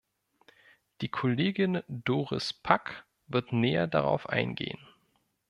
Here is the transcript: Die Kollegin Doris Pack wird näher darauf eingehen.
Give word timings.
Die 1.01 1.09
Kollegin 1.09 1.83
Doris 1.87 2.53
Pack 2.53 3.05
wird 3.27 3.53
näher 3.53 3.85
darauf 3.85 4.27
eingehen. 4.27 4.79